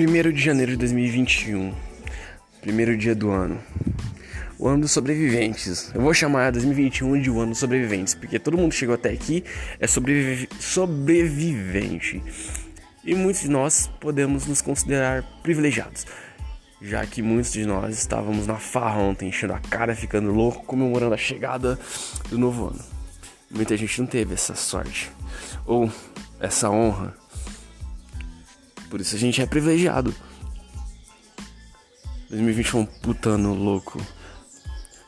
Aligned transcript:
1 0.00 0.32
de 0.32 0.40
janeiro 0.40 0.72
de 0.72 0.78
2021, 0.78 1.74
primeiro 2.62 2.96
dia 2.96 3.14
do 3.14 3.30
ano. 3.30 3.60
O 4.58 4.66
ano 4.66 4.80
dos 4.80 4.92
sobreviventes. 4.92 5.92
Eu 5.94 6.00
vou 6.00 6.14
chamar 6.14 6.52
2021 6.52 7.20
de 7.20 7.30
o 7.30 7.38
ano 7.38 7.50
dos 7.50 7.58
sobreviventes, 7.58 8.14
porque 8.14 8.38
todo 8.38 8.56
mundo 8.56 8.72
chegou 8.72 8.94
até 8.94 9.10
aqui 9.10 9.44
é 9.78 9.86
sobrevive 9.86 10.48
sobrevivente. 10.58 12.22
E 13.04 13.14
muitos 13.14 13.42
de 13.42 13.50
nós 13.50 13.90
podemos 14.00 14.46
nos 14.46 14.62
considerar 14.62 15.22
privilegiados, 15.42 16.06
já 16.80 17.04
que 17.04 17.20
muitos 17.20 17.52
de 17.52 17.66
nós 17.66 17.98
estávamos 17.98 18.46
na 18.46 18.56
farra 18.56 19.02
ontem, 19.02 19.28
enchendo 19.28 19.52
a 19.52 19.58
cara, 19.58 19.94
ficando 19.94 20.32
louco, 20.32 20.64
comemorando 20.64 21.12
a 21.12 21.18
chegada 21.18 21.78
do 22.30 22.38
novo 22.38 22.68
ano. 22.68 22.80
Muita 23.50 23.76
gente 23.76 24.00
não 24.00 24.06
teve 24.06 24.32
essa 24.32 24.54
sorte 24.54 25.12
ou 25.66 25.92
essa 26.40 26.70
honra 26.70 27.19
por 28.90 29.00
isso 29.00 29.14
a 29.14 29.18
gente 29.18 29.40
é 29.40 29.46
privilegiado. 29.46 30.12
2020 32.28 32.70
foi 32.70 32.80
um 32.80 32.86
putano 32.86 33.54
louco. 33.54 34.04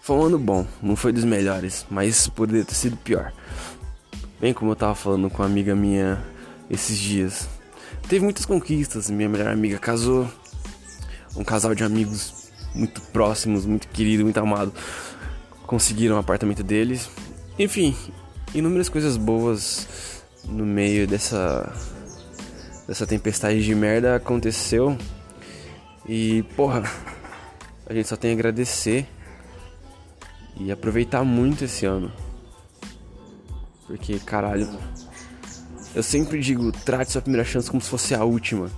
Foi 0.01 0.17
um 0.17 0.23
ano 0.23 0.39
bom, 0.39 0.67
não 0.81 0.97
foi 0.97 1.13
dos 1.13 1.25
melhores, 1.25 1.85
mas 1.91 2.29
poderia 2.29 2.65
ter 2.65 2.75
sido 2.75 2.97
pior. 2.97 3.33
Bem 4.41 4.55
como 4.55 4.71
eu 4.71 4.77
tava 4.77 4.95
falando 4.95 5.29
com 5.29 5.43
uma 5.43 5.47
amiga 5.47 5.75
minha 5.75 6.25
esses 6.71 6.99
dias. 6.99 7.49
Teve 8.09 8.25
muitas 8.25 8.45
conquistas, 8.45 9.11
minha 9.11 9.29
melhor 9.29 9.49
amiga 9.49 9.79
casou. 9.79 10.29
Um 11.37 11.45
casal 11.45 11.75
de 11.75 11.85
amigos 11.85 12.51
muito 12.75 13.01
próximos, 13.01 13.65
muito 13.65 13.89
querido, 13.89 14.25
muito 14.25 14.39
amado, 14.39 14.73
conseguiram 15.67 16.15
o 16.15 16.17
um 16.19 16.21
apartamento 16.21 16.63
deles. 16.63 17.09
Enfim, 17.59 17.97
inúmeras 18.55 18.89
coisas 18.89 19.17
boas 19.17 19.87
no 20.45 20.67
meio 20.67 21.07
dessa 21.07 21.73
dessa 22.93 23.07
tempestade 23.07 23.65
de 23.65 23.75
merda 23.75 24.17
aconteceu. 24.17 24.99
E, 26.07 26.43
porra, 26.55 26.83
a 27.87 27.95
gente 27.95 28.07
só 28.07 28.17
tem 28.17 28.33
a 28.33 28.35
agradecer 28.35 29.07
e 30.61 30.71
aproveitar 30.71 31.25
muito 31.25 31.65
esse 31.65 31.87
ano. 31.87 32.13
Porque, 33.87 34.19
caralho, 34.19 34.69
eu 35.95 36.03
sempre 36.03 36.39
digo, 36.41 36.71
trate 36.71 37.13
sua 37.13 37.23
primeira 37.23 37.47
chance 37.47 37.71
como 37.71 37.81
se 37.81 37.89
fosse 37.89 38.15
a 38.15 38.25
última. 38.25 38.71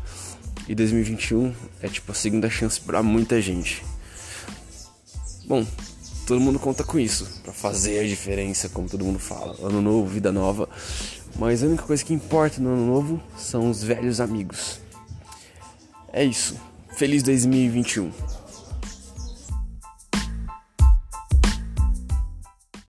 E 0.68 0.76
2021 0.76 1.52
é 1.82 1.88
tipo 1.88 2.12
a 2.12 2.14
segunda 2.14 2.48
chance 2.48 2.80
para 2.80 3.02
muita 3.02 3.40
gente. 3.40 3.84
Bom, 5.44 5.66
todo 6.24 6.40
mundo 6.40 6.60
conta 6.60 6.84
com 6.84 7.00
isso, 7.00 7.40
para 7.42 7.52
fazer 7.52 7.98
a 7.98 8.06
diferença, 8.06 8.68
como 8.68 8.88
todo 8.88 9.04
mundo 9.04 9.18
fala. 9.18 9.56
Ano 9.60 9.82
novo, 9.82 10.06
vida 10.06 10.30
nova. 10.30 10.68
Mas 11.36 11.62
a 11.62 11.66
única 11.66 11.82
coisa 11.82 12.04
que 12.04 12.14
importa 12.14 12.60
no 12.60 12.70
ano 12.70 12.86
novo 12.86 13.20
são 13.36 13.68
os 13.68 13.82
velhos 13.82 14.20
amigos. 14.20 14.80
É 16.12 16.24
isso. 16.24 16.56
Feliz 16.96 17.22
2021. 17.22 18.12